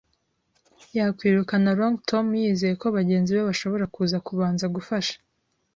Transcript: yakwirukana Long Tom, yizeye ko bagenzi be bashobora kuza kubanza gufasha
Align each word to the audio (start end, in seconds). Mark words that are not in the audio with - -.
yakwirukana 0.97 1.69
Long 1.79 1.95
Tom, 2.09 2.27
yizeye 2.41 2.75
ko 2.81 2.87
bagenzi 2.97 3.29
be 3.35 3.41
bashobora 3.49 3.85
kuza 3.95 4.17
kubanza 4.27 4.65
gufasha 4.75 5.15